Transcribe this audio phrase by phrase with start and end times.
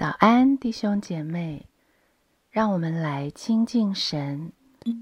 [0.00, 1.68] 早安，弟兄姐妹，
[2.48, 4.50] 让我们来亲近神。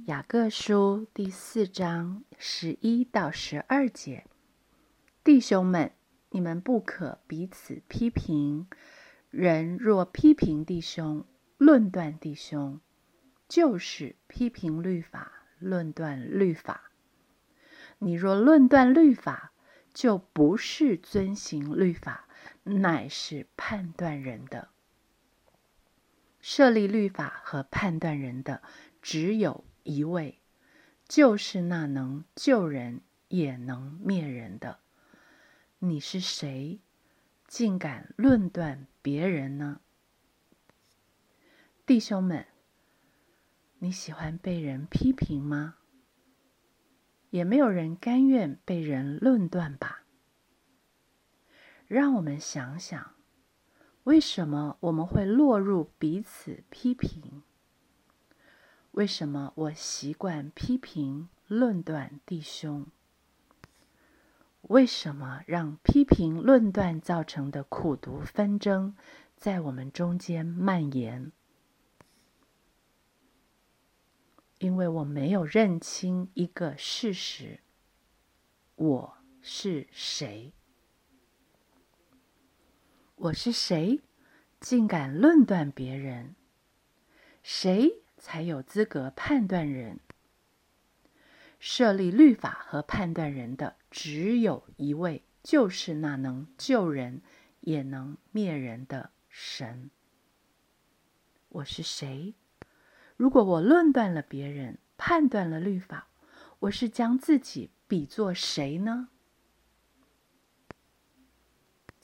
[0.07, 4.27] 雅各书第四章十一到十二节，
[5.23, 5.93] 弟兄们，
[6.31, 8.67] 你们不可彼此批评。
[9.31, 11.25] 人若批评弟兄，
[11.59, 12.81] 论断弟兄，
[13.47, 15.31] 就是批评律法，
[15.61, 16.91] 论断律法。
[18.01, 19.53] 你若论断律法，
[19.95, 22.27] 就不是遵行律法，
[22.65, 24.71] 乃是判断人的。
[26.41, 28.63] 设立律法和判断人的
[29.03, 30.39] 只有一位，
[31.07, 34.81] 就是那能救人也能灭人的。
[35.81, 36.81] 你是谁，
[37.47, 39.81] 竟敢论断别人呢？
[41.87, 42.47] 弟兄们，
[43.79, 45.77] 你喜欢被人批评吗？
[47.31, 50.05] 也没有人甘愿被人论断吧？
[51.87, 53.18] 让我们想想。
[54.09, 57.43] 为什么我们会落入彼此批评？
[58.93, 62.87] 为什么我习惯批评、论断弟兄？
[64.63, 68.97] 为什么让批评、论断造成的苦毒纷争
[69.37, 71.31] 在我们中间蔓延？
[74.59, 77.61] 因为我没有认清一个事实：
[78.75, 80.55] 我是谁。
[83.21, 84.01] 我是谁，
[84.61, 86.37] 竟敢论断别人？
[87.43, 89.99] 谁才有资格判断人？
[91.59, 97.21] 设立律法和判断人的只有一位，就是那能救人
[97.63, 99.91] 也能灭人的神。
[101.49, 102.35] 我是谁？
[103.17, 106.07] 如果我论断了别人，判断了律法，
[106.61, 109.09] 我是将自己比作谁呢？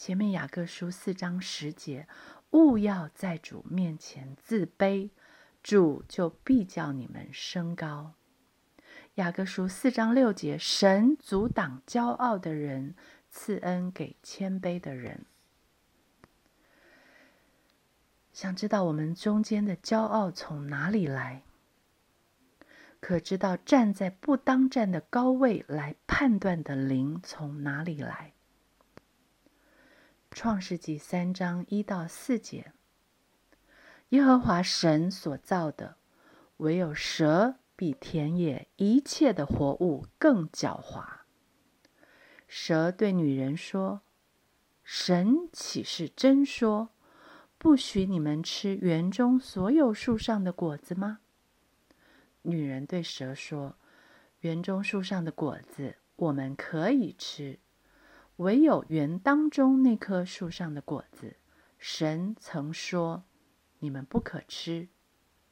[0.05, 2.06] 前面雅各书四章十节，
[2.50, 5.08] 勿要在主面前自卑，
[5.62, 8.12] 主就必叫你们升高。
[9.14, 12.95] 雅各书四章六节，神阻挡骄傲的人，
[13.30, 15.24] 赐恩给谦卑的人。
[18.34, 21.45] 想知道我们中间的骄傲从哪里来？
[23.01, 28.33] 可知道站在不当站的高位来判断的灵从哪里来？
[30.34, 32.72] 创世纪三章一到四节，
[34.08, 35.95] 耶和华神所造的，
[36.56, 41.05] 唯有蛇比田野一切的活物更狡猾。
[42.48, 44.00] 蛇对女人说
[44.83, 46.89] ：“神岂是真说，
[47.56, 51.20] 不许你们吃园中所有树上的果子吗？”
[52.42, 53.77] 女人对蛇说
[54.42, 57.61] ：“园中树上的果子，我们可以吃。”
[58.36, 61.36] 唯有园当中那棵树上的果子，
[61.78, 63.24] 神曾说
[63.78, 64.89] ：“你们不可吃，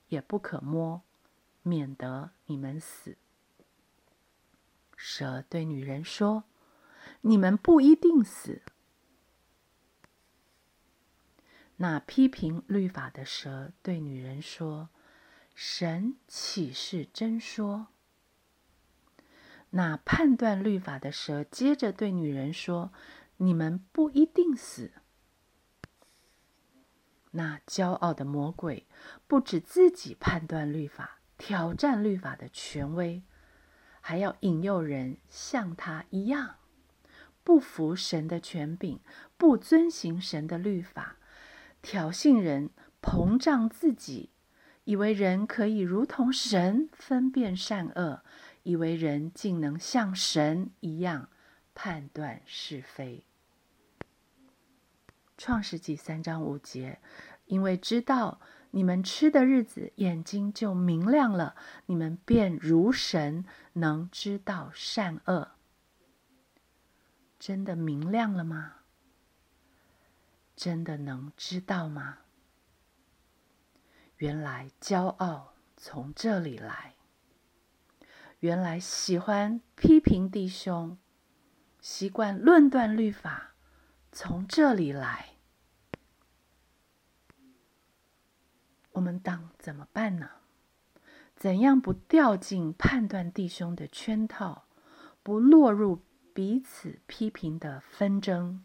[0.08, 1.02] 也不可摸，
[1.62, 3.16] 免得你们死。”
[4.96, 6.44] 蛇对女人说
[7.22, 8.62] ：“你们不一定死。”
[11.76, 14.90] 那批评律法的蛇对女人说
[15.54, 17.88] ：“神岂是真说？”
[19.74, 22.92] 那判断律法的蛇接着对女人说
[23.38, 24.92] ：“你们不一定死。”
[27.32, 28.86] 那骄傲的魔鬼
[29.26, 33.22] 不止自己判断律法、挑战律法的权威，
[34.02, 36.56] 还要引诱人像他一样
[37.42, 39.00] 不服神的权柄，
[39.38, 41.16] 不遵行神的律法，
[41.80, 42.68] 挑衅人，
[43.00, 44.28] 膨胀自己，
[44.84, 48.22] 以为人可以如同神分辨善恶。
[48.62, 51.28] 以为人竟能像神一样
[51.74, 53.24] 判断是非。
[55.36, 57.00] 创世纪三章五节，
[57.46, 58.40] 因为知道
[58.70, 61.56] 你们吃的日子，眼睛就明亮了，
[61.86, 65.52] 你们便如神，能知道善恶。
[67.40, 68.76] 真的明亮了吗？
[70.54, 72.18] 真的能知道吗？
[74.18, 76.94] 原来骄傲从这里来。
[78.42, 80.98] 原来喜欢批评弟兄，
[81.80, 83.54] 习惯论断律法，
[84.10, 85.36] 从这里来。
[88.90, 90.28] 我们当怎么办呢？
[91.36, 94.64] 怎样不掉进判断弟兄的圈套，
[95.22, 96.02] 不落入
[96.34, 98.64] 彼此批评的纷争？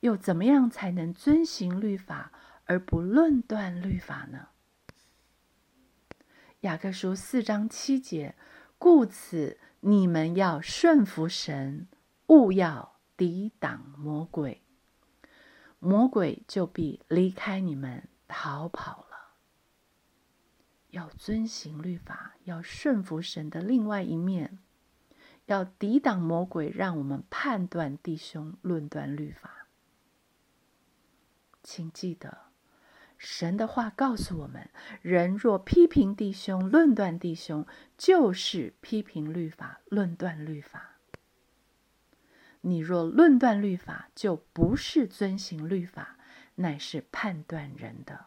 [0.00, 2.32] 又怎么样才能遵行律法
[2.64, 4.48] 而不论断律法呢？
[6.62, 8.34] 雅各书四章七节，
[8.78, 11.86] 故此你们要顺服神，
[12.26, 14.60] 勿要抵挡魔鬼。
[15.78, 19.36] 魔鬼就必离开你们逃跑了。
[20.90, 24.58] 要遵行律法，要顺服神的另外一面，
[25.46, 29.68] 要抵挡魔鬼，让我们判断弟兄、论断律法。
[31.62, 32.47] 请记得，
[33.18, 34.70] 神的话告诉我们：
[35.02, 37.66] 人若批评弟兄、论断弟兄，
[37.96, 40.94] 就是批评律法、论断律法。
[42.60, 46.16] 你若论断律法，就不是遵行律法，
[46.56, 48.26] 乃是判断人的。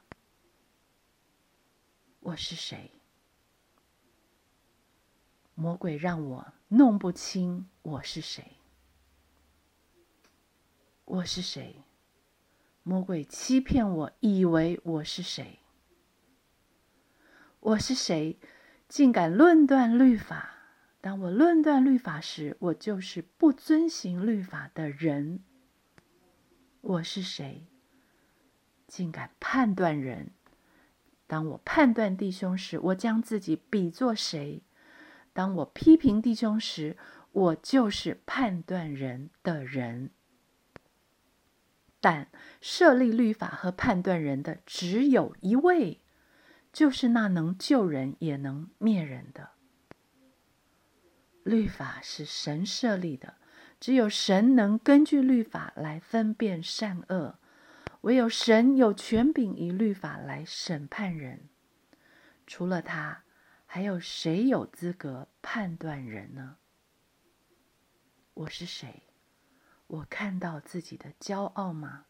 [2.19, 2.91] 我是谁？
[5.55, 8.57] 魔鬼让我弄不清我是谁。
[11.05, 11.83] 我是谁？
[12.83, 15.59] 魔鬼欺骗我，以为我是谁？
[17.59, 18.39] 我是谁？
[18.89, 20.55] 竟敢论断律法？
[20.99, 25.43] 当我论断律法时，我就是不遵行律法的人。
[26.81, 27.67] 我是谁？
[28.87, 30.31] 竟敢判断人？
[31.27, 34.63] 当我判断弟兄时，我将自己比作谁？
[35.33, 36.97] 当我批评弟兄时，
[37.31, 40.09] 我就是判断人的人。
[42.01, 42.27] 但
[42.59, 46.01] 设立律法和判断人的只有一位，
[46.73, 49.51] 就是那能救人也能灭人的。
[51.43, 53.35] 律法是神设立的，
[53.79, 57.39] 只有神能根据律法来分辨善恶，
[58.01, 61.49] 唯有神有权柄以律法来审判人。
[62.47, 63.23] 除了他，
[63.65, 66.57] 还有谁有资格判断人呢？
[68.33, 69.03] 我是谁？
[69.91, 72.05] 我看到自己的骄傲吗？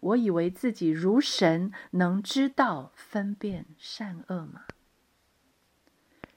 [0.00, 4.64] 我以为自己如神，能知道分辨善恶吗？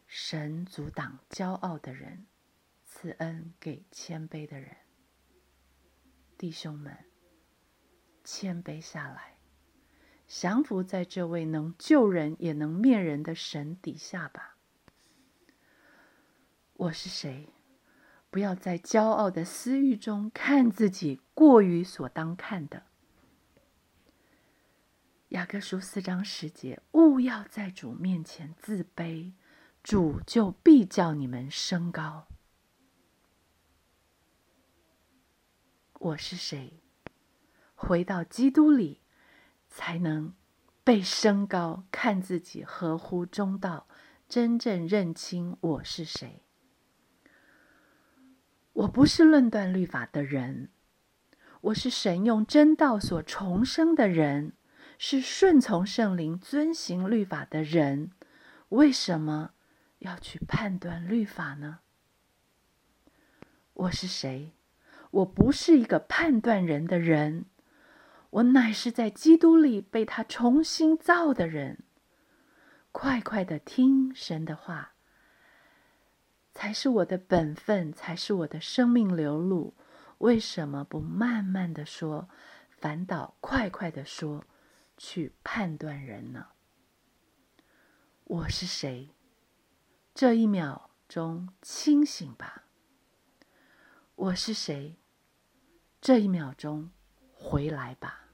[0.07, 2.25] 神阻挡骄傲的人，
[2.83, 4.75] 赐恩给谦卑的人。
[6.37, 6.97] 弟兄们，
[8.25, 9.37] 谦卑下来，
[10.27, 14.57] 降服在这位能救人也能灭人的神底下吧。
[16.73, 17.47] 我是谁？
[18.31, 22.83] 不要在骄傲的私欲中看自己过于所当看的。
[25.29, 29.33] 雅各书四章十节：勿要在主面前自卑。
[29.83, 32.27] 主就必叫你们升高。
[35.93, 36.79] 我是谁？
[37.73, 39.01] 回到基督里，
[39.67, 40.35] 才能
[40.83, 43.87] 被升高，看自己合乎中道，
[44.29, 46.43] 真正认清我是谁。
[48.81, 50.69] 我不是论断律法的人，
[51.61, 54.53] 我是神用真道所重生的人，
[54.97, 58.11] 是顺从圣灵、遵行律法的人。
[58.69, 59.51] 为什么？
[59.99, 61.81] 要去判断律法呢？
[63.73, 64.53] 我是谁？
[65.11, 67.45] 我不是一个判断人的人，
[68.31, 71.83] 我乃是在基督里被他重新造的人。
[72.91, 74.93] 快快的听神的话，
[76.53, 79.73] 才是我的本分，才是我的生命流露。
[80.19, 82.29] 为什么不慢慢的说，
[82.69, 84.43] 反倒快快的说，
[84.97, 86.47] 去判断人呢？
[88.25, 89.09] 我是谁？
[90.13, 92.65] 这一秒钟清醒吧！
[94.15, 94.97] 我是谁？
[95.99, 96.91] 这一秒钟
[97.33, 98.27] 回来吧！